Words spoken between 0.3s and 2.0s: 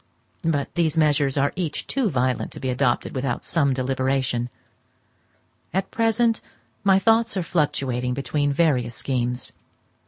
But these measures are each